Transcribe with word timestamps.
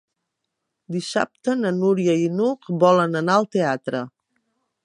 Dissabte 0.95 1.55
na 1.59 1.73
Núria 1.81 2.17
i 2.23 2.25
n'Hug 2.39 2.73
volen 2.85 3.23
anar 3.23 3.37
al 3.43 3.49
teatre. 3.59 4.07